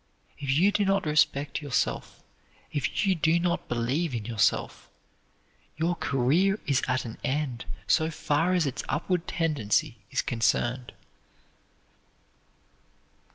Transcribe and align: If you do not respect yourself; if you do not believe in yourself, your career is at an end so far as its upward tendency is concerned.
If 0.39 0.49
you 0.49 0.71
do 0.71 0.83
not 0.83 1.05
respect 1.05 1.61
yourself; 1.61 2.23
if 2.71 3.05
you 3.05 3.13
do 3.13 3.39
not 3.39 3.69
believe 3.69 4.15
in 4.15 4.25
yourself, 4.25 4.89
your 5.77 5.93
career 5.95 6.59
is 6.65 6.81
at 6.87 7.05
an 7.05 7.19
end 7.23 7.65
so 7.85 8.09
far 8.09 8.53
as 8.53 8.65
its 8.65 8.81
upward 8.89 9.27
tendency 9.27 9.99
is 10.09 10.23
concerned. 10.23 10.93